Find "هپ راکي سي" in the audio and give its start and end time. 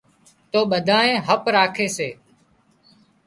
1.27-2.09